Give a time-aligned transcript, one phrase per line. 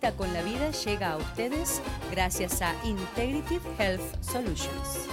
[0.00, 5.06] Cita con la vida llega a ustedes gracias a Integrative Health Solutions.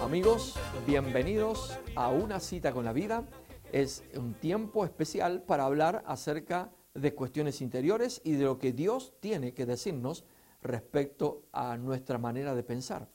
[0.00, 3.24] Amigos, bienvenidos a una cita con la vida.
[3.72, 9.14] Es un tiempo especial para hablar acerca de cuestiones interiores y de lo que Dios
[9.18, 10.24] tiene que decirnos
[10.62, 13.08] respecto a nuestra manera de pensar.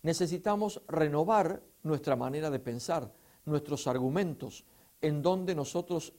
[0.00, 3.12] Necesitamos renovar nuestra manera de pensar,
[3.44, 4.64] nuestros argumentos,
[5.00, 6.12] en donde nosotros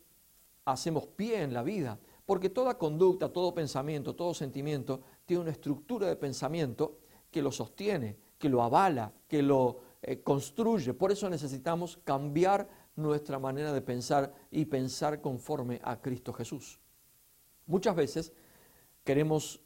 [0.65, 6.07] hacemos pie en la vida, porque toda conducta, todo pensamiento, todo sentimiento tiene una estructura
[6.07, 6.97] de pensamiento
[7.31, 10.93] que lo sostiene, que lo avala, que lo eh, construye.
[10.93, 16.79] Por eso necesitamos cambiar nuestra manera de pensar y pensar conforme a Cristo Jesús.
[17.65, 18.33] Muchas veces
[19.03, 19.61] queremos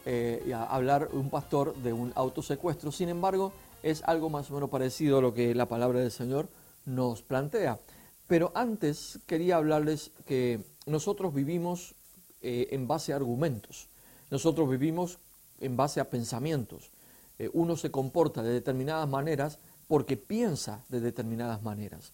[0.06, 5.18] Eh, hablar un pastor de un autosecuestro, sin embargo, es algo más o menos parecido
[5.18, 6.48] a lo que la palabra del Señor
[6.86, 7.78] nos plantea.
[8.26, 11.94] Pero antes quería hablarles que nosotros vivimos
[12.40, 13.88] eh, en base a argumentos,
[14.30, 15.18] nosotros vivimos
[15.60, 16.90] en base a pensamientos.
[17.38, 22.12] Eh, uno se comporta de determinadas maneras porque piensa de determinadas maneras.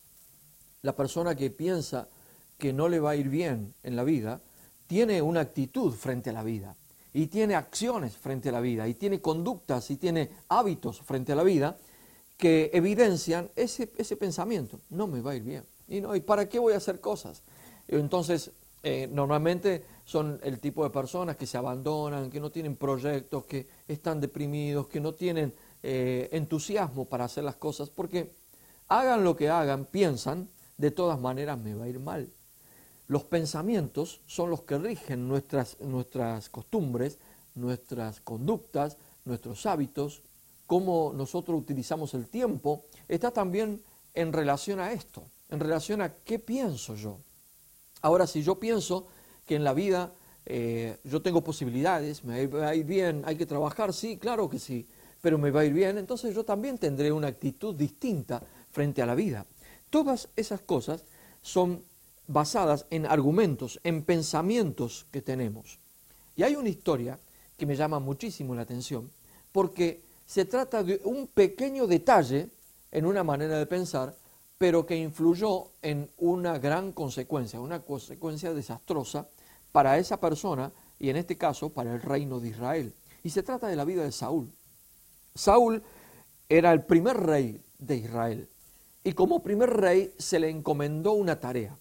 [0.84, 2.08] La persona que piensa
[2.58, 4.42] que no le va a ir bien en la vida,
[4.86, 6.76] tiene una actitud frente a la vida,
[7.14, 11.36] y tiene acciones frente a la vida, y tiene conductas, y tiene hábitos frente a
[11.36, 11.78] la vida
[12.36, 15.64] que evidencian ese, ese pensamiento, no me va a ir bien.
[15.88, 17.42] ¿Y, no, ¿Y para qué voy a hacer cosas?
[17.88, 18.50] Entonces,
[18.82, 23.66] eh, normalmente son el tipo de personas que se abandonan, que no tienen proyectos, que
[23.88, 28.34] están deprimidos, que no tienen eh, entusiasmo para hacer las cosas, porque
[28.88, 32.30] hagan lo que hagan, piensan, de todas maneras me va a ir mal.
[33.06, 37.18] Los pensamientos son los que rigen nuestras, nuestras costumbres,
[37.54, 40.22] nuestras conductas, nuestros hábitos,
[40.66, 43.82] cómo nosotros utilizamos el tiempo, está también
[44.14, 47.18] en relación a esto, en relación a qué pienso yo.
[48.00, 49.06] Ahora, si yo pienso
[49.46, 50.12] que en la vida
[50.46, 54.58] eh, yo tengo posibilidades, me va a ir bien, hay que trabajar, sí, claro que
[54.58, 54.86] sí,
[55.20, 59.06] pero me va a ir bien, entonces yo también tendré una actitud distinta frente a
[59.06, 59.46] la vida.
[59.94, 61.04] Todas esas cosas
[61.40, 61.84] son
[62.26, 65.78] basadas en argumentos, en pensamientos que tenemos.
[66.34, 67.20] Y hay una historia
[67.56, 69.08] que me llama muchísimo la atención,
[69.52, 72.50] porque se trata de un pequeño detalle
[72.90, 74.16] en una manera de pensar,
[74.58, 79.28] pero que influyó en una gran consecuencia, una consecuencia desastrosa
[79.70, 82.92] para esa persona y en este caso para el reino de Israel.
[83.22, 84.50] Y se trata de la vida de Saúl.
[85.36, 85.84] Saúl
[86.48, 88.48] era el primer rey de Israel
[89.04, 91.78] y como primer rey se le encomendó una tarea.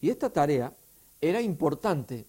[0.00, 0.72] Y esta tarea
[1.20, 2.26] era importante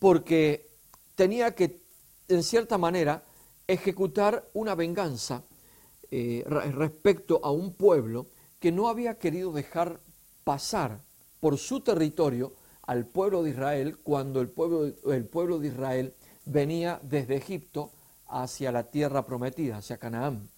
[0.00, 0.68] porque
[1.14, 1.80] tenía que,
[2.28, 3.22] en cierta manera,
[3.68, 5.44] ejecutar una venganza
[6.10, 8.26] eh, respecto a un pueblo
[8.58, 10.00] que no había querido dejar
[10.42, 11.00] pasar
[11.38, 12.52] por su territorio
[12.82, 16.14] al pueblo de Israel cuando el pueblo, el pueblo de Israel
[16.44, 17.92] venía desde Egipto
[18.26, 20.48] hacia la tierra prometida, hacia Canaán.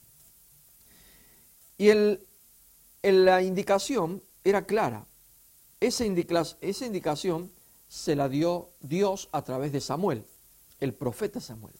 [1.77, 2.27] Y el,
[3.03, 5.07] la indicación era clara.
[5.81, 7.51] Esa, indicación
[7.89, 10.25] se la dio Dios a través de Samuel,
[10.79, 11.75] el profeta Samuel.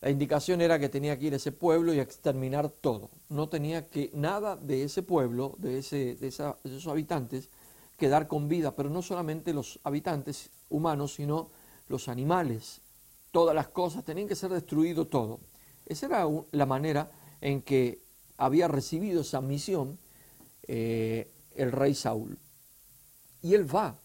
[0.00, 3.10] La indicación era que tenía que ir a ese pueblo y exterminar todo.
[3.28, 7.50] No tenía que nada de ese pueblo, de, ese, de, esos habitantes,
[7.98, 11.50] quedar con vida, pero no solamente los habitantes humanos, sino
[11.88, 12.80] los animales,
[13.30, 15.40] todas las cosas, tenían que ser destruido todo.
[15.84, 17.10] Esa era la manera
[17.42, 18.00] en que
[18.38, 19.98] había recibido esa misión
[20.66, 22.38] eh, el rey Saúl
[23.44, 23.96] y él va.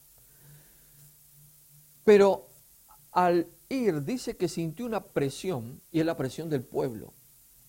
[2.04, 2.48] Pero
[3.14, 7.14] al ir, dice que sintió una presión y es la presión del pueblo.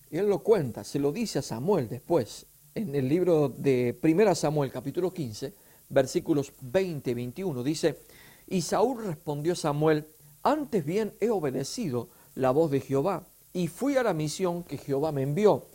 [0.09, 2.45] Y él lo cuenta, se lo dice a Samuel después,
[2.75, 5.53] en el libro de 1 Samuel capítulo 15,
[5.89, 7.99] versículos 20 y 21, dice,
[8.47, 10.07] y Saúl respondió a Samuel,
[10.43, 15.13] antes bien he obedecido la voz de Jehová y fui a la misión que Jehová
[15.13, 15.67] me envió.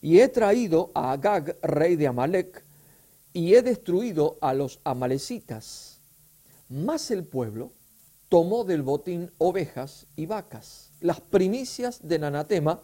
[0.00, 2.64] Y he traído a Agag, rey de Amalek,
[3.32, 6.00] y he destruido a los amalecitas.
[6.68, 7.72] Mas el pueblo
[8.28, 12.82] tomó del botín ovejas y vacas, las primicias del anatema,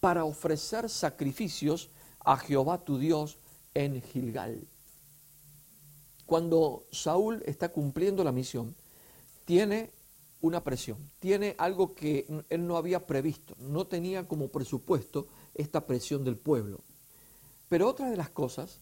[0.00, 3.38] para ofrecer sacrificios a Jehová tu Dios
[3.74, 4.66] en Gilgal.
[6.26, 8.74] Cuando Saúl está cumpliendo la misión,
[9.44, 9.90] tiene
[10.40, 16.24] una presión, tiene algo que él no había previsto, no tenía como presupuesto esta presión
[16.24, 16.80] del pueblo.
[17.68, 18.80] Pero otra de las cosas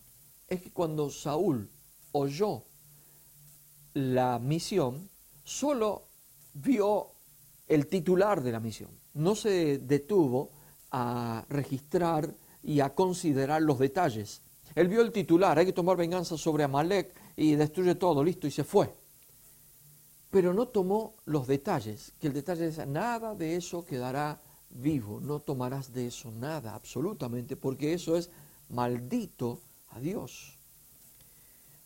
[0.49, 1.69] es que cuando Saúl
[2.13, 2.65] oyó
[3.95, 5.09] la misión,
[5.45, 6.05] solo
[6.55, 7.13] vio
[7.69, 10.51] el titular de la misión, no se detuvo
[10.91, 14.43] a registrar y a considerar los detalles.
[14.75, 18.51] Él vio el titular, hay que tomar venganza sobre Amalek y destruye todo, listo, y
[18.51, 18.95] se fue
[20.31, 24.41] pero no tomó los detalles, que el detalle es nada de eso quedará
[24.71, 28.31] vivo, no tomarás de eso nada, absolutamente, porque eso es
[28.69, 30.57] maldito a Dios.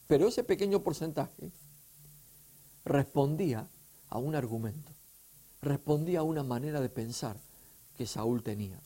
[0.07, 1.51] Pero ese pequeño porcentaje
[2.85, 3.67] respondía
[4.09, 4.91] a un argumento,
[5.61, 7.37] respondía a una manera de pensar
[7.97, 8.79] que Saúl tenía.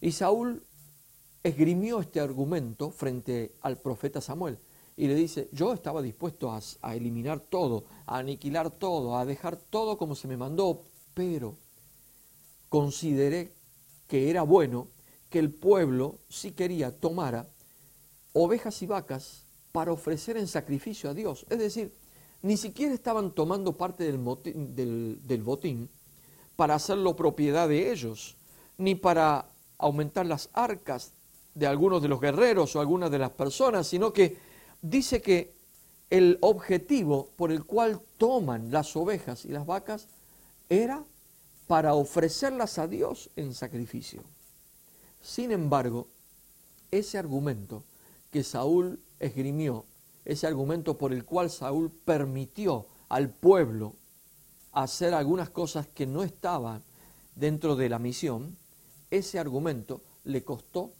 [0.00, 0.62] Y Saúl
[1.42, 4.58] esgrimió este argumento frente al profeta Samuel
[4.96, 9.96] y le dice, yo estaba dispuesto a, eliminar todo, a aniquilar todo, a dejar todo
[9.96, 10.82] como se me mandó,
[11.14, 11.54] pero
[12.68, 13.52] consideré
[14.08, 14.88] que era bueno
[15.30, 17.46] que el pueblo, si quería, tomara
[18.32, 21.46] ovejas y vacas para ofrecer en sacrificio a Dios.
[21.48, 21.94] Es decir,
[22.42, 25.88] ni siquiera estaban tomando parte del, botín
[26.56, 28.36] para hacerlo propiedad de ellos,
[28.76, 31.12] ni para aumentar las arcas
[31.54, 34.36] de algunos de los guerreros o algunas de las personas, sino que
[34.80, 35.54] dice que
[36.10, 40.08] el objetivo por el cual toman las ovejas y las vacas
[40.68, 41.04] era
[41.66, 44.22] para ofrecerlas a Dios en sacrificio.
[45.20, 46.08] Sin embargo,
[46.90, 47.84] ese argumento
[48.30, 49.84] que Saúl esgrimió,
[50.28, 53.94] ese argumento por el cual Saúl permitió al pueblo
[54.72, 56.84] hacer algunas cosas que no estaban
[57.34, 58.58] dentro de la misión,
[59.10, 60.92] ese argumento le costó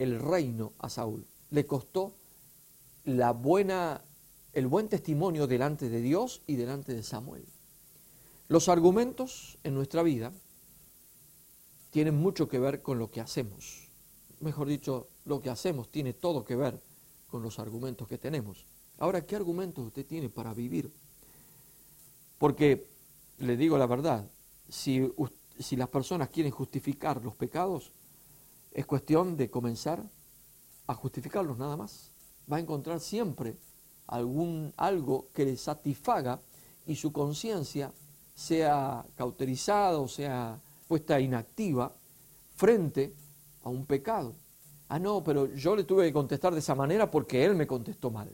[0.00, 2.16] el reino a Saúl, le costó
[3.04, 4.02] la buena,
[4.52, 7.46] el buen testimonio delante de Dios y delante de Samuel.
[8.48, 10.32] Los argumentos en nuestra vida
[11.90, 13.86] tienen mucho que ver con lo que hacemos.
[14.40, 16.80] Mejor dicho, lo que hacemos tiene todo que ver
[17.28, 18.66] con los argumentos que tenemos.
[18.98, 20.92] Ahora, ¿qué argumentos usted tiene para vivir?
[22.38, 22.88] Porque,
[23.38, 24.30] le digo la verdad,
[24.68, 25.12] si,
[25.58, 27.92] si las personas quieren justificar los pecados,
[28.72, 30.02] es cuestión de comenzar
[30.86, 32.10] a justificarlos nada más.
[32.50, 33.56] Va a encontrar siempre
[34.06, 36.40] algún, algo que le satisfaga
[36.86, 37.92] y su conciencia
[38.34, 41.92] sea cauterizada o sea puesta inactiva
[42.54, 43.14] frente
[43.62, 44.34] a un pecado.
[44.88, 48.10] Ah, no, pero yo le tuve que contestar de esa manera porque él me contestó
[48.10, 48.30] mal.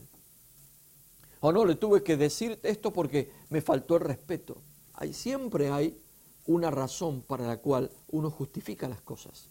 [1.39, 4.61] O no, le tuve que decir esto porque me faltó el respeto.
[4.93, 5.99] Hay, siempre hay
[6.45, 9.49] una razón para la cual uno justifica las cosas.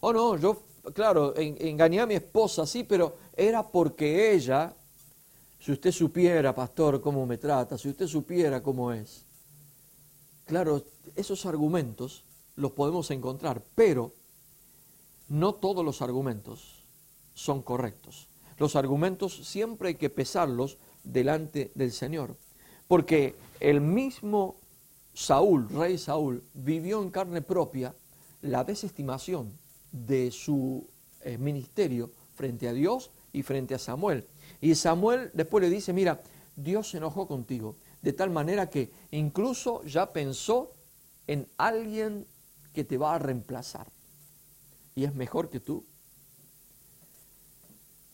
[0.00, 4.74] O no, yo, claro, engañé a mi esposa, sí, pero era porque ella,
[5.60, 9.24] si usted supiera, pastor, cómo me trata, si usted supiera cómo es.
[10.44, 10.84] Claro,
[11.14, 12.24] esos argumentos
[12.56, 14.12] los podemos encontrar, pero
[15.32, 16.84] no todos los argumentos
[17.32, 18.28] son correctos.
[18.58, 22.36] Los argumentos siempre hay que pesarlos delante del Señor,
[22.86, 24.56] porque el mismo
[25.14, 27.94] Saúl, rey Saúl, vivió en carne propia
[28.42, 29.50] la desestimación
[29.90, 30.86] de su
[31.22, 34.26] eh, ministerio frente a Dios y frente a Samuel.
[34.60, 36.20] Y Samuel después le dice, mira,
[36.56, 40.72] Dios se enojó contigo, de tal manera que incluso ya pensó
[41.26, 42.26] en alguien
[42.74, 43.86] que te va a reemplazar
[44.94, 45.84] y es mejor que tú.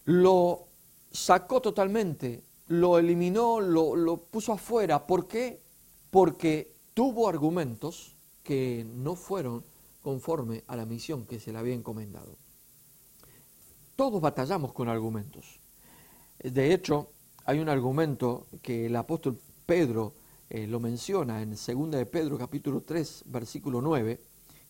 [0.05, 0.69] Lo
[1.11, 5.07] sacó totalmente, lo eliminó, lo, puso afuera.
[5.07, 5.61] ¿Por qué?
[6.11, 9.65] Porque tuvo argumentos que no fueron
[10.03, 12.37] conforme a la misión que se le había encomendado.
[13.97, 15.61] Todos batallamos con argumentos.
[16.39, 17.11] De hecho,
[17.45, 20.15] hay un argumento que el apóstol Pedro
[20.49, 24.21] eh, lo menciona en 2 de Pedro capítulo 3 versículo 9,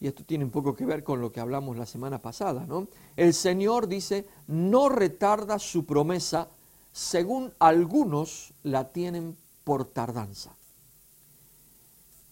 [0.00, 2.88] y esto tiene un poco que ver con lo que hablamos la semana pasada, ¿no?
[3.17, 6.49] El Señor dice, no retarda su promesa,
[6.93, 10.55] según algunos la tienen por tardanza.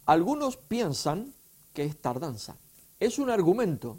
[0.07, 1.33] Algunos piensan
[1.73, 2.57] que es tardanza.
[3.01, 3.99] Es un argumento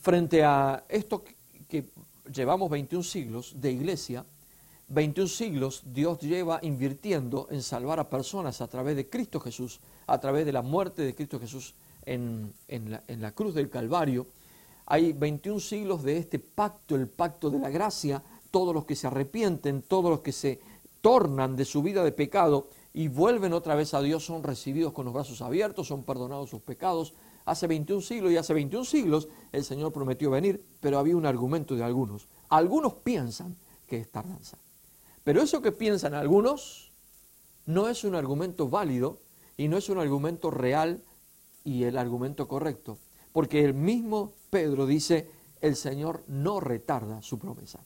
[0.00, 1.22] frente a esto
[1.68, 1.90] que
[2.32, 4.24] llevamos 21 siglos de iglesia,
[4.88, 10.18] 21 siglos Dios lleva invirtiendo en salvar a personas a través de Cristo Jesús, a
[10.18, 11.74] través de la muerte de Cristo Jesús
[12.06, 14.26] en, la, en la cruz del Calvario.
[14.86, 19.08] Hay 21 siglos de este pacto, el pacto de la gracia, todos los que se
[19.08, 20.60] arrepienten, todos los que se
[21.00, 25.04] tornan de su vida de pecado y vuelven otra vez a Dios, son recibidos con
[25.04, 27.12] los brazos abiertos, son perdonados sus pecados.
[27.44, 31.76] Hace 21 siglos y hace 21 siglos el Señor prometió venir, pero había un argumento
[31.76, 32.26] de algunos.
[32.48, 34.56] Algunos piensan que es tardanza.
[35.24, 36.90] Pero eso que piensan algunos
[37.66, 39.18] no es un argumento válido
[39.56, 41.02] y no es un argumento real
[41.66, 42.96] y el argumento correcto.
[43.32, 45.28] Porque el mismo Pedro dice,
[45.60, 47.80] el Señor no retarda su promesa.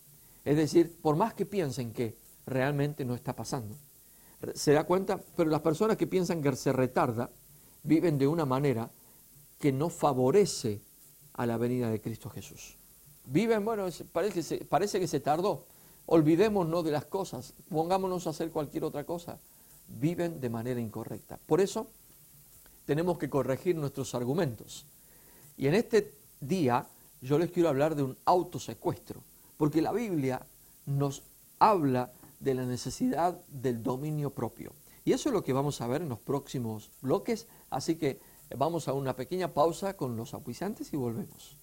[0.45, 3.75] Es decir, por más que piensen que realmente no está pasando.
[4.55, 5.19] ¿Se da cuenta?
[5.35, 7.31] Pero las personas que piensan que se retarda
[7.83, 8.91] viven de una manera
[9.59, 10.83] que no favorece
[11.33, 12.77] a la venida de Cristo Jesús.
[13.25, 15.65] Viven, bueno, parece que se, parece que se tardó,
[16.13, 19.39] Olvidémonos de las cosas, pongámonos a hacer cualquier otra cosa.
[19.87, 21.39] Viven de manera incorrecta.
[21.47, 21.87] Por eso
[22.91, 24.85] tenemos que corregir nuestros argumentos.
[25.57, 26.89] Y en este día
[27.21, 29.23] yo les quiero hablar de un autosecuestro,
[29.57, 30.45] porque la Biblia
[30.87, 31.23] nos
[31.61, 34.73] habla de la necesidad del dominio propio.
[35.05, 38.19] Y eso es lo que vamos a ver en los próximos bloques, así que
[38.57, 41.60] vamos a una pequeña pausa con los apuisantes y volvemos.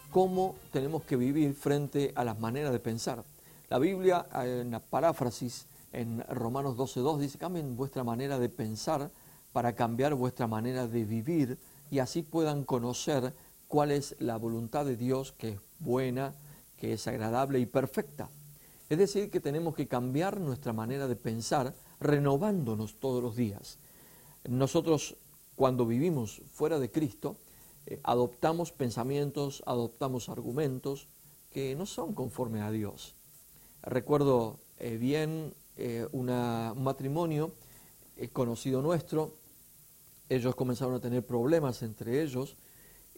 [0.10, 3.24] cómo tenemos que vivir frente a las maneras de pensar.
[3.70, 9.10] La Biblia, en la paráfrasis en Romanos 12.2, dice, cambien vuestra manera de pensar
[9.54, 11.58] para cambiar vuestra manera de vivir
[11.90, 13.34] y así puedan conocer
[13.70, 16.34] cuál es la voluntad de Dios que es buena,
[16.76, 18.28] que es agradable y perfecta.
[18.90, 23.78] Es decir, que tenemos que cambiar nuestra manera de pensar renovándonos todos los días.
[24.50, 25.16] Nosotros
[25.56, 27.38] cuando vivimos fuera de Cristo,
[27.86, 31.08] eh, adoptamos pensamientos, adoptamos argumentos
[31.52, 33.16] que no son conforme a Dios.
[33.84, 36.28] Recuerdo eh, bien eh, un
[36.84, 37.54] matrimonio
[38.34, 39.34] conocido nuestro,
[40.30, 42.56] ellos comenzaron a tener problemas entre ellos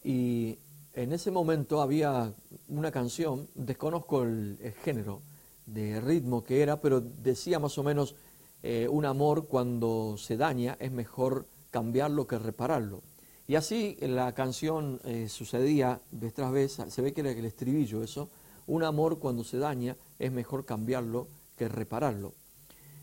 [0.02, 0.58] y
[0.94, 2.34] en ese momento había
[2.70, 5.22] una canción, desconozco el género
[5.66, 8.16] de ritmo que era, pero decía más o menos,
[8.64, 13.02] eh, un amor cuando se daña es mejor cambiarlo que repararlo.
[13.46, 18.02] Y así la canción eh, sucedía vez tras vez, se ve que era el estribillo
[18.02, 18.30] eso,
[18.66, 21.28] un amor cuando se daña es mejor cambiarlo
[21.58, 22.34] que repararlo.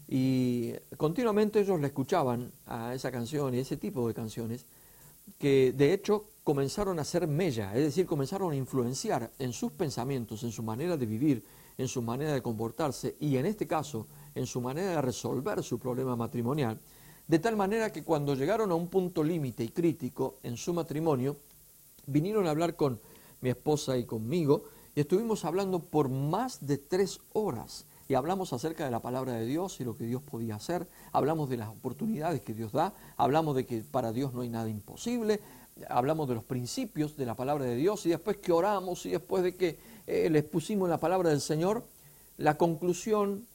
[0.09, 4.65] Y continuamente ellos le escuchaban a esa canción y ese tipo de canciones
[5.39, 10.43] que de hecho comenzaron a ser mella, es decir, comenzaron a influenciar en sus pensamientos,
[10.43, 11.45] en su manera de vivir,
[11.79, 15.79] en su manera de comportarse y en este caso en su manera de resolver su
[15.79, 16.79] problema matrimonial,
[17.27, 21.37] de tal manera que cuando llegaron a un punto límite y crítico en su matrimonio,
[22.07, 22.99] vinieron a hablar con
[23.41, 28.85] mi esposa y conmigo y estuvimos hablando por más de tres horas y hablamos acerca
[28.85, 32.41] de la palabra de Dios y lo que Dios podía hacer, hablamos de las oportunidades
[32.41, 35.41] que Dios da, hablamos de que para Dios no hay nada imposible,
[35.89, 39.45] hablamos de los principios de la palabra de Dios y después que oramos y después
[39.45, 41.85] de que eh, les pusimos la palabra del Señor,
[42.37, 43.47] la conclusión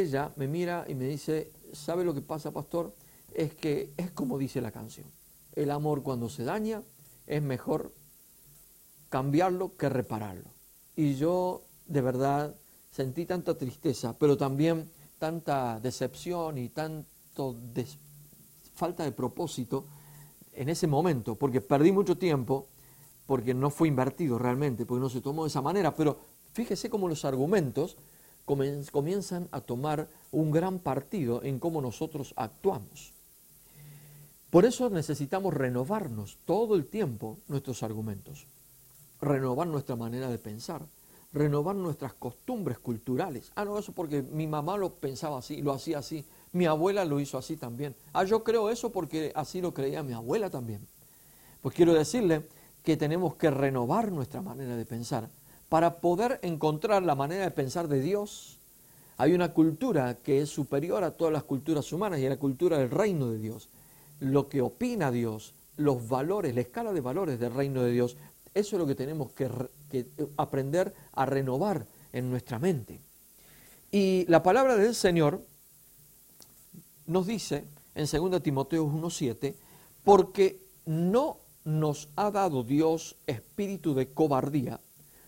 [0.00, 2.94] ella me mira y me dice, ¿sabe lo que pasa, pastor?
[3.32, 5.06] Es que es como dice la canción.
[5.54, 6.82] El amor cuando se daña
[7.26, 7.92] es mejor
[9.08, 10.50] cambiarlo que repararlo.
[10.96, 12.54] Y yo de verdad
[12.90, 17.56] sentí tanta tristeza, pero también tanta decepción y tanto
[18.74, 19.84] falta de propósito
[20.52, 22.66] en ese momento, porque perdí mucho tiempo,
[23.26, 26.18] porque no fue invertido realmente, porque no se tomó de esa manera, pero
[26.52, 27.96] fíjese cómo los argumentos
[28.44, 33.12] comienzan a tomar un gran partido en cómo nosotros actuamos.
[34.50, 38.46] Por eso necesitamos renovarnos todo el tiempo nuestros argumentos,
[39.20, 40.82] renovar nuestra manera de pensar,
[41.32, 43.50] renovar nuestras costumbres culturales.
[43.56, 47.18] Ah, no, eso porque mi mamá lo pensaba así, lo hacía así, mi abuela lo
[47.18, 47.96] hizo así también.
[48.12, 50.86] Ah, yo creo eso porque así lo creía mi abuela también.
[51.60, 52.46] Pues quiero decirle
[52.84, 55.28] que tenemos que renovar nuestra manera de pensar
[55.74, 58.60] para poder encontrar la manera de pensar de Dios.
[59.16, 62.78] Hay una cultura que es superior a todas las culturas humanas y es la cultura
[62.78, 63.68] del reino de Dios.
[64.20, 68.16] Lo que opina Dios, los valores, la escala de valores del reino de Dios,
[68.54, 69.50] eso es lo que tenemos que,
[69.90, 73.00] que aprender a renovar en nuestra mente.
[73.90, 75.42] Y la palabra del Señor
[77.08, 77.64] nos dice
[77.96, 79.56] en 2 Timoteo 1.7,
[80.04, 84.78] porque no nos ha dado Dios espíritu de cobardía,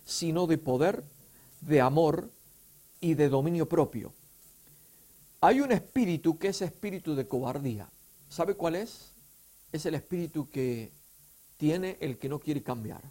[0.07, 1.05] sino de poder,
[1.61, 2.31] de amor
[3.01, 4.15] y de dominio propio.
[5.43, 7.91] Hay un espíritu que es espíritu de cobardía.
[8.31, 9.13] ¿Sabe cuál es?
[9.73, 10.93] Es el espíritu que
[11.59, 13.03] tiene el que no quiere cambiar.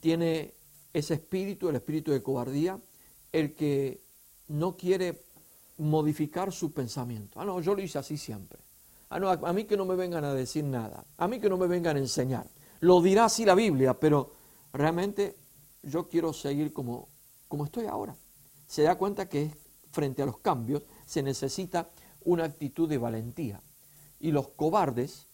[0.00, 0.54] Tiene
[0.92, 2.80] ese espíritu, el espíritu de cobardía,
[3.32, 4.00] el que
[4.48, 5.20] no quiere
[5.78, 7.40] modificar su pensamiento.
[7.40, 8.58] Ah, no, yo lo hice así siempre.
[9.10, 11.56] Ah, no, a, mí que no me vengan a decir nada, a mí que no
[11.56, 12.46] me vengan a enseñar.
[12.80, 14.32] Lo dirá así la Biblia, pero
[14.72, 15.36] realmente
[15.86, 17.08] yo quiero seguir como,
[17.48, 18.16] como estoy ahora.
[18.66, 19.50] Se da cuenta que
[19.92, 21.90] frente a los cambios se necesita
[22.24, 23.60] una actitud de valentía.
[24.18, 25.26] Y los cobardes,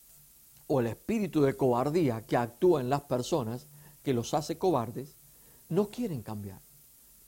[0.67, 3.67] o el espíritu de cobardía que actúa en las personas,
[4.03, 5.17] que los hace cobardes,
[5.69, 6.61] no quieren cambiar.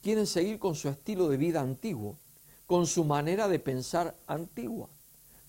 [0.01, 2.17] Quieren seguir con su estilo de vida antiguo
[2.65, 4.89] con su manera de pensar antigua,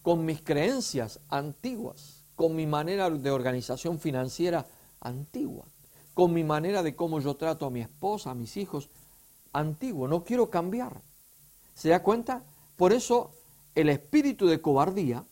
[0.03, 4.67] con mis creencias antiguas, con mi manera de organización financiera
[5.01, 5.65] antigua,
[6.15, 8.89] con mi manera de cómo yo trato a mi esposa, a mis hijos,
[9.53, 10.09] antiguo.
[10.09, 11.03] No quiero cambiar.
[11.75, 12.43] ¿Se da cuenta?
[12.77, 13.33] Por eso
[13.75, 15.25] el espíritu de cobardía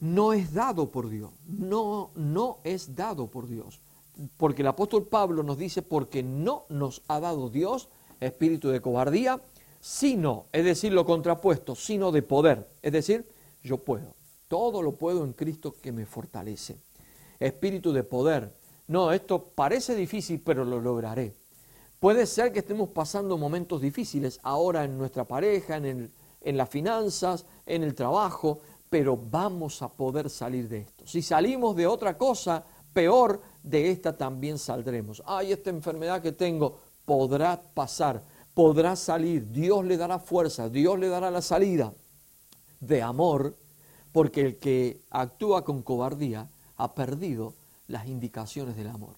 [0.00, 1.30] no es dado por Dios.
[1.46, 3.80] No, no es dado por Dios.
[4.36, 7.88] Porque el apóstol Pablo nos dice, porque no nos ha dado Dios
[8.20, 9.40] espíritu de cobardía,
[9.80, 12.68] sino, es decir, lo contrapuesto, sino de poder.
[12.82, 13.26] Es decir,
[13.62, 14.14] yo puedo.
[14.48, 16.76] Todo lo puedo en Cristo que me fortalece.
[17.38, 18.52] Espíritu de poder.
[18.90, 21.32] No, esto parece difícil, pero lo lograré.
[22.00, 27.46] Puede ser que estemos pasando momentos difíciles ahora en nuestra pareja, en, en las finanzas,
[27.66, 31.06] en el trabajo, pero vamos a poder salir de esto.
[31.06, 35.22] Si salimos de otra cosa, peor, de esta también saldremos.
[35.24, 38.24] Ay, esta enfermedad que tengo podrá pasar,
[38.54, 41.94] podrá salir, Dios le dará fuerza, Dios le dará la salida
[42.80, 43.54] de amor,
[44.10, 47.54] porque el que actúa con cobardía ha perdido
[47.90, 49.16] las indicaciones del amor.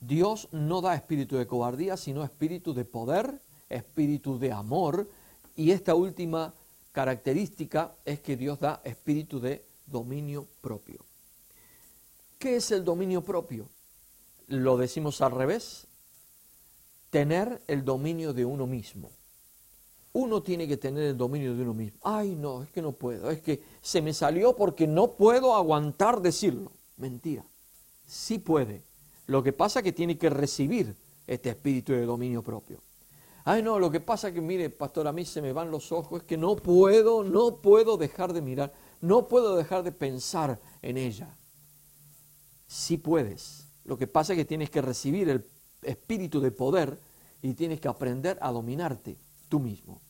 [0.00, 5.08] Dios no da espíritu de cobardía, sino espíritu de poder, espíritu de amor,
[5.54, 6.52] y esta última
[6.92, 11.04] característica es que Dios da espíritu de dominio propio.
[12.38, 13.68] ¿Qué es el dominio propio?
[14.48, 15.86] Lo decimos al revés,
[17.10, 19.10] tener el dominio de uno mismo.
[20.12, 21.98] Uno tiene que tener el dominio de uno mismo.
[22.02, 26.20] Ay, no, es que no puedo, es que se me salió porque no puedo aguantar
[26.20, 26.70] decirlo.
[26.96, 27.44] Mentira.
[28.06, 28.82] Sí puede.
[29.26, 30.94] Lo que pasa es que tiene que recibir
[31.26, 32.78] este espíritu de dominio propio.
[33.44, 35.92] Ay, no, lo que pasa es que, mire, pastor, a mí se me van los
[35.92, 40.58] ojos, es que no puedo, no puedo dejar de mirar, no puedo dejar de pensar
[40.80, 41.36] en ella.
[42.66, 43.66] Sí puedes.
[43.84, 45.44] Lo que pasa es que tienes que recibir el
[45.82, 46.98] espíritu de poder
[47.42, 49.18] y tienes que aprender a dominarte
[49.50, 50.00] tú mismo.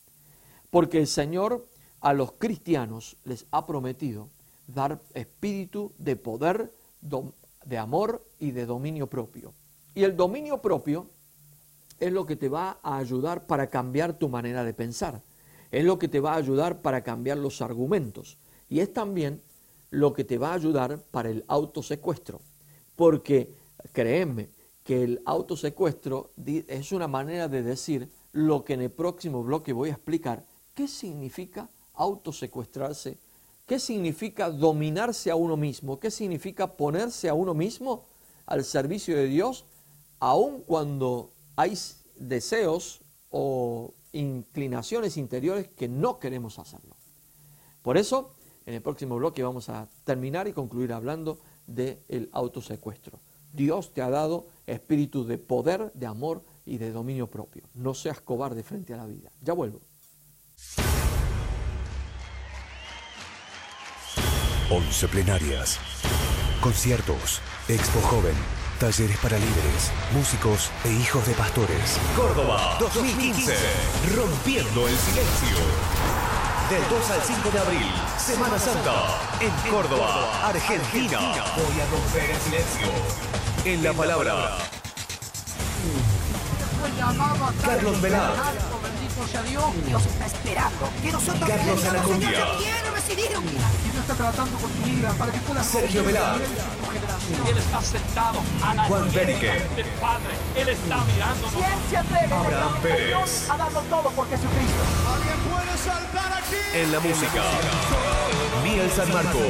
[0.71, 1.67] Porque el Señor
[2.01, 4.29] a los cristianos les ha prometido
[4.69, 6.73] dar espíritu de poder,
[7.65, 9.55] de amor y de dominio propio.
[9.95, 11.11] Y el dominio propio
[12.01, 15.23] es lo que te va a ayudar para cambiar tu manera de pensar.
[15.71, 18.39] Es lo que te va a ayudar para cambiar los argumentos.
[18.69, 19.41] Y es también
[19.91, 22.41] lo que te va a ayudar para el autosecuestro.
[22.97, 23.55] Porque,
[23.93, 24.51] créeme,
[24.83, 29.89] que el autosecuestro es una manera de decir lo que en el próximo bloque voy
[29.89, 30.45] a explicar.
[30.75, 33.19] ¿Qué significa autosecuestrarse?
[33.67, 35.99] ¿Qué significa dominarse a uno mismo?
[35.99, 38.05] ¿Qué significa ponerse a uno mismo
[38.47, 39.65] al servicio de Dios,
[40.21, 41.79] aun cuando hay
[42.17, 43.01] deseos
[43.31, 46.97] o inclinaciones interiores que no queremos hacerlo.
[47.83, 48.33] Por eso,
[48.67, 53.19] en el próximo bloque vamos a terminar y concluir hablando del autosecuestro.
[53.53, 57.65] Dios te ha dado espíritu de poder, de amor y de dominio propio.
[57.75, 59.31] No seas cobarde frente a la vida.
[59.43, 59.81] Ya vuelvo.
[64.75, 65.79] Once plenarias,
[66.61, 68.35] conciertos, expo joven,
[68.81, 71.97] talleres para líderes, músicos e hijos de pastores.
[72.17, 73.55] Córdoba 2015,
[74.17, 75.59] rompiendo el silencio.
[76.69, 77.87] Del 2 al 5 de abril,
[78.19, 81.21] Semana Santa, en Córdoba, Argentina.
[81.21, 82.89] Voy a romper el silencio.
[83.65, 84.59] En la palabra.
[87.65, 88.33] Carlos Velar.
[88.83, 89.65] Bendito sea Dios.
[89.87, 92.17] Dios está esperando que nosotros Carlos creamos,
[94.05, 96.37] Está tratando con tu vida para que puedas Sergio Velar.
[96.37, 99.47] Él está sentado a la Juan Berique.
[99.47, 100.35] del Padre.
[100.55, 101.53] Él está mirándonos.
[101.55, 103.49] ¿Quién se atreve Abraham Pérez.
[103.49, 104.83] a darlo todo por Jesucristo?
[106.75, 107.43] En la música.
[108.63, 109.43] Miel San Marcos.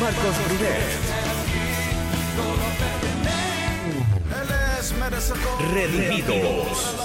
[0.00, 1.32] Marcos Brunet.
[5.72, 6.96] Redimidos.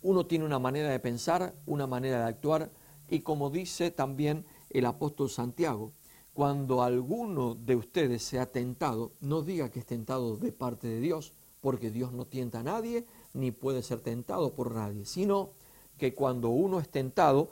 [0.02, 2.72] Uno tiene una manera de pensar, una manera de actuar,
[3.10, 5.92] y como dice también el apóstol Santiago,
[6.34, 11.34] cuando alguno de ustedes sea tentado, no diga que es tentado de parte de Dios,
[11.62, 15.52] porque Dios no tienta a nadie, ni puede ser tentado por nadie, sino
[15.98, 17.50] que cuando uno es tentado,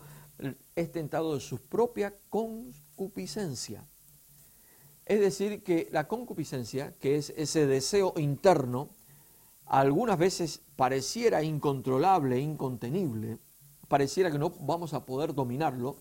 [0.76, 3.88] es tentado de su propia concupiscencia.
[5.06, 8.90] Es decir, que la concupiscencia, que es ese deseo interno,
[9.66, 13.38] algunas veces pareciera incontrolable, incontenible,
[13.88, 15.98] pareciera que no vamos a poder dominarlo,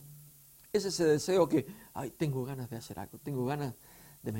[0.73, 3.75] es ese deseo que, ay, tengo ganas de hacer algo, tengo ganas
[4.23, 4.33] de...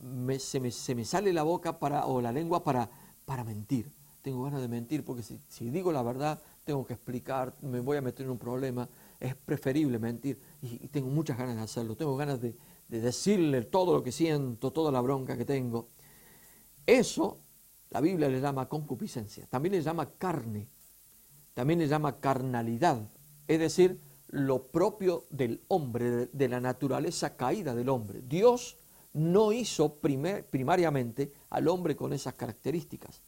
[0.00, 2.88] me- se, me, sale la boca para, o la lengua para,
[3.24, 3.92] para mentir.
[4.22, 8.00] Tengo ganas de mentir porque si, digo la verdad, tengo que explicar, me voy a
[8.02, 8.88] meter en un problema.
[9.18, 11.96] Es preferible mentir y tengo muchas ganas de hacerlo.
[11.96, 12.54] Tengo ganas de,
[12.92, 15.88] de decirle todo lo que siento, toda la bronca que tengo.
[16.84, 17.38] Eso
[17.88, 19.46] la Biblia le llama concupiscencia.
[19.46, 20.68] También le llama carne.
[21.54, 23.08] También le llama carnalidad.
[23.48, 28.20] Es decir, lo propio del hombre, de, la naturaleza caída del hombre.
[28.28, 28.76] Dios
[29.14, 33.22] no hizo primer- primariamente al hombre con esas características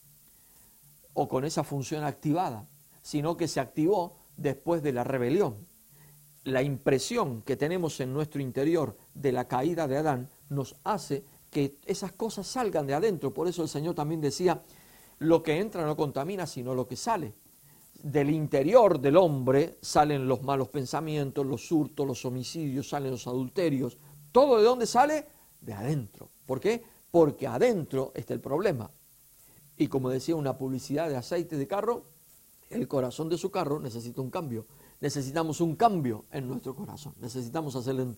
[1.15, 2.69] o con esa función activada,
[3.01, 5.67] sino que se activó después de la rebelión.
[6.45, 11.79] La impresión que tenemos en nuestro interior de la caída de Adán nos hace que
[11.87, 13.33] esas cosas salgan de adentro.
[13.33, 14.63] Por eso el Señor también decía,
[15.21, 17.35] lo que entra no contamina, sino lo que sale.
[18.03, 23.97] Del interior del hombre salen los malos pensamientos, los hurtos, los homicidios, salen los adulterios.
[24.33, 25.27] ¿Todo de dónde sale?
[25.61, 26.29] De adentro.
[26.45, 26.83] ¿Por qué?
[27.11, 28.91] Porque adentro está el problema.
[29.77, 32.05] Y como decía una publicidad de aceite de carro,
[32.69, 34.67] el corazón de su carro necesita un cambio.
[35.05, 37.15] Necesitamos un cambio en nuestro corazón.
[37.21, 38.17] Necesitamos hacerle un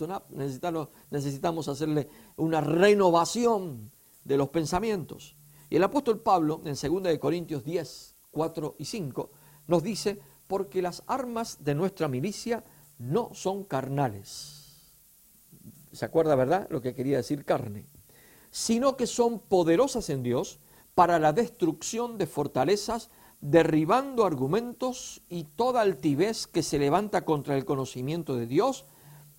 [1.11, 3.91] necesitamos, hacerle una renovación
[4.23, 5.35] de los pensamientos.
[5.69, 9.31] Y el apóstol Pablo, en 2 de Corintios 10, 4 y 5,
[9.67, 12.63] nos dice, porque las armas de nuestra milicia
[13.01, 14.93] no son carnales.
[15.91, 16.69] ¿Se acuerda, verdad?
[16.71, 17.89] Lo que quería decir carne.
[18.53, 20.61] Sino que son poderosas en Dios
[20.95, 23.11] para la destrucción de fortalezas,
[23.51, 28.87] derribando argumentos y toda altivez que se levanta contra el conocimiento de Dios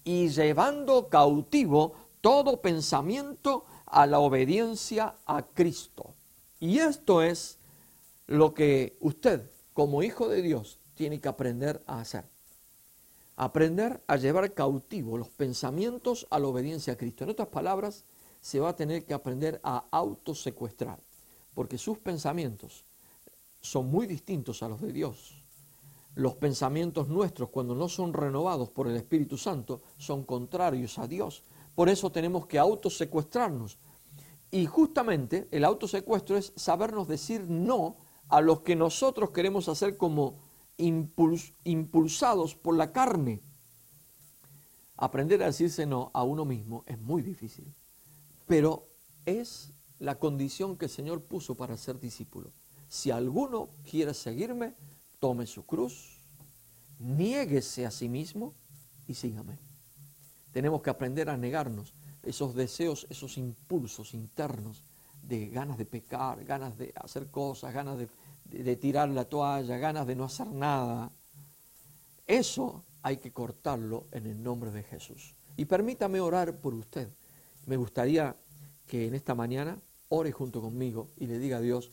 [0.05, 6.13] y llevando cautivo todo pensamiento a la obediencia a Cristo.
[6.61, 7.59] Y esto es
[8.27, 12.23] lo que usted, como hijo de Dios, tiene que aprender a hacer.
[13.35, 17.25] Aprender a llevar cautivo los pensamientos a la obediencia a Cristo.
[17.25, 18.05] En otras palabras,
[18.39, 20.99] se va a tener que aprender a autosecuestrar,
[21.53, 22.86] porque sus pensamientos
[23.69, 25.43] son muy distintos a los de Dios.
[26.15, 31.43] Los pensamientos nuestros, cuando no son renovados por el Espíritu Santo, son contrarios a Dios.
[31.75, 33.77] Por eso tenemos que autosecuestrarnos.
[34.49, 37.97] Y justamente el autosecuestro es sabernos decir no
[38.29, 40.39] a los que nosotros queremos hacer como
[40.77, 43.41] impulsados por la carne.
[44.95, 47.71] Aprender a decirse no a uno mismo es muy difícil,
[48.47, 48.87] pero
[49.25, 52.51] es la condición que el Señor puso para ser discípulo.
[52.87, 54.73] Si alguno quiere seguirme,
[55.19, 56.19] tome su cruz,
[56.99, 58.53] niéguese a sí mismo
[59.07, 59.57] y sígame.
[60.51, 64.83] Tenemos que aprender a negarnos esos deseos, esos impulsos internos
[65.21, 68.07] de ganas de pecar, ganas de hacer cosas, ganas de,
[68.45, 71.11] de tirar la toalla, ganas de no hacer nada.
[72.25, 75.35] Eso hay que cortarlo en el nombre de Jesús.
[75.55, 77.09] Y permítame orar por usted.
[77.65, 78.35] Me gustaría
[78.85, 81.91] que en esta mañana ore junto conmigo y le diga a Dios,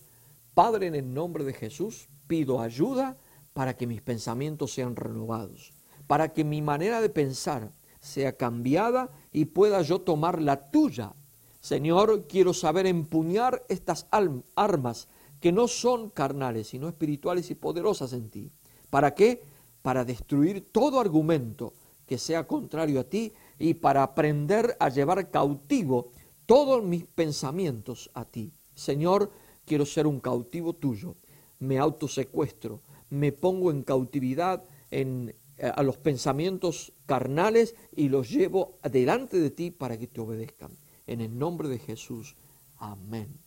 [0.55, 3.19] Padre, en el nombre de Jesús, pido ayuda
[3.53, 5.73] para que mis pensamientos sean renovados,
[6.07, 11.15] para que mi manera de pensar sea cambiada y pueda yo tomar la tuya.
[11.61, 15.09] Señor, quiero saber empuñar estas armas
[15.41, 18.51] que no son carnales, sino espirituales y poderosas en ti.
[18.91, 19.43] ¿Para qué?
[19.83, 21.73] Para destruir todo argumento
[22.07, 26.13] que sea contrario a ti y para aprender a llevar cautivo
[26.47, 28.53] todos mis pensamientos a ti.
[28.75, 29.31] Señor,
[29.65, 31.17] quiero ser un cautivo tuyo.
[31.59, 38.79] Me autosecuestro, me pongo en cautividad en, eh, a los pensamientos carnales y los llevo
[38.91, 40.73] delante de ti para que te obedezcan.
[41.07, 42.37] En el nombre de Jesús.
[42.79, 43.39] Amén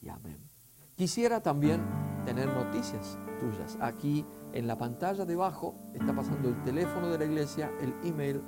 [0.00, 0.38] y amén.
[0.96, 1.80] Quisiera también
[2.24, 3.78] tener noticias tuyas.
[3.80, 8.42] Aquí en la pantalla debajo está pasando el teléfono de la iglesia, el email.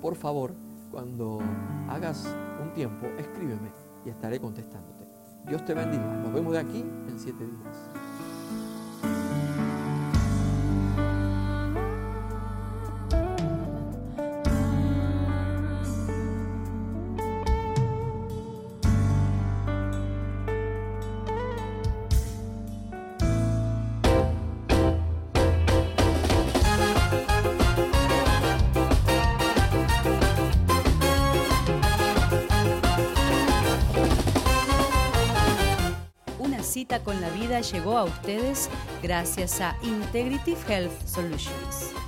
[0.00, 0.54] Por favor,
[0.90, 1.40] cuando
[1.88, 2.26] hagas
[2.60, 3.70] un tiempo, escríbeme
[4.04, 4.91] y estaré contestándote.
[5.46, 6.04] Dios te bendiga.
[6.04, 8.01] Nos vemos de aquí en siete días.
[37.62, 38.68] Llegó a ustedes
[39.02, 42.01] gracias a Integrative Health Solutions.